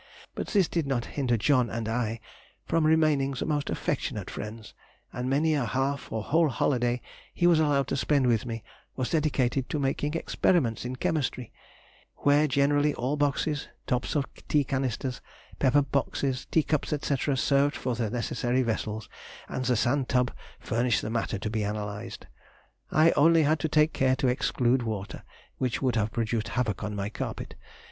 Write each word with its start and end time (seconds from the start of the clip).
But 0.33 0.47
this 0.47 0.67
did 0.67 0.87
not 0.87 1.05
hinder 1.13 1.37
John 1.37 1.69
and 1.69 1.87
I 1.87 2.21
from 2.65 2.87
remaining 2.87 3.33
the 3.33 3.45
most 3.45 3.69
affectionate 3.69 4.31
friends, 4.31 4.73
and 5.13 5.29
many 5.29 5.53
a 5.53 5.63
half 5.63 6.11
or 6.11 6.23
whole 6.23 6.49
holiday 6.49 7.03
he 7.35 7.45
was 7.45 7.59
allowed 7.59 7.85
to 7.89 7.95
spend 7.95 8.25
with 8.25 8.43
me, 8.47 8.63
was 8.95 9.11
dedicated 9.11 9.69
to 9.69 9.77
making 9.77 10.15
experiments 10.15 10.85
in 10.85 10.95
chemistry, 10.95 11.51
where 12.15 12.47
generally 12.47 12.95
all 12.95 13.15
boxes, 13.15 13.67
tops 13.85 14.15
of 14.15 14.25
tea 14.47 14.63
canisters, 14.63 15.21
pepper 15.59 15.83
boxes, 15.83 16.47
teacups, 16.47 16.89
&c., 16.99 17.15
served 17.35 17.75
for 17.75 17.93
the 17.93 18.09
necessary 18.09 18.63
vessels, 18.63 19.07
and 19.47 19.65
the 19.65 19.75
sand 19.75 20.09
tub 20.09 20.31
furnished 20.59 21.03
the 21.03 21.11
matter 21.11 21.37
to 21.37 21.49
be 21.51 21.61
analysed. 21.61 22.25
I 22.89 23.11
only 23.11 23.43
had 23.43 23.59
to 23.59 23.69
take 23.69 23.93
care 23.93 24.15
to 24.15 24.27
exclude 24.27 24.81
water, 24.81 25.21
which 25.59 25.79
would 25.83 25.95
have 25.95 26.11
produced 26.11 26.47
havoc 26.57 26.83
on 26.83 26.95
my 26.95 27.09
carpet. 27.09 27.53